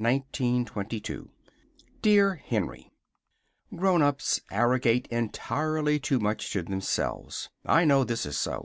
[0.00, 1.28] 1922
[2.02, 2.88] DEAR HENRY:
[3.74, 7.50] "Grown ups" arrogate entirely too much to themselves.
[7.66, 8.64] I know this is so.